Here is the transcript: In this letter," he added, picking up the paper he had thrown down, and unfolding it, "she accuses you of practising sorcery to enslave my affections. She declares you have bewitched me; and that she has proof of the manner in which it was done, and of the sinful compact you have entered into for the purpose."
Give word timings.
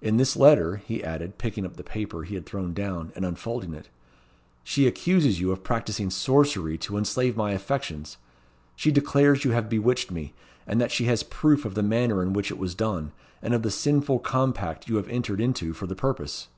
In 0.00 0.16
this 0.16 0.36
letter," 0.36 0.76
he 0.76 1.04
added, 1.04 1.36
picking 1.36 1.66
up 1.66 1.76
the 1.76 1.82
paper 1.84 2.22
he 2.22 2.34
had 2.34 2.46
thrown 2.46 2.72
down, 2.72 3.12
and 3.14 3.26
unfolding 3.26 3.74
it, 3.74 3.90
"she 4.64 4.86
accuses 4.86 5.38
you 5.38 5.52
of 5.52 5.62
practising 5.62 6.08
sorcery 6.08 6.78
to 6.78 6.96
enslave 6.96 7.36
my 7.36 7.52
affections. 7.52 8.16
She 8.74 8.90
declares 8.90 9.44
you 9.44 9.50
have 9.50 9.68
bewitched 9.68 10.10
me; 10.10 10.32
and 10.66 10.80
that 10.80 10.92
she 10.92 11.04
has 11.04 11.22
proof 11.22 11.66
of 11.66 11.74
the 11.74 11.82
manner 11.82 12.22
in 12.22 12.32
which 12.32 12.50
it 12.50 12.56
was 12.56 12.74
done, 12.74 13.12
and 13.42 13.52
of 13.52 13.60
the 13.60 13.70
sinful 13.70 14.20
compact 14.20 14.88
you 14.88 14.96
have 14.96 15.08
entered 15.10 15.42
into 15.42 15.74
for 15.74 15.86
the 15.86 15.94
purpose." 15.94 16.48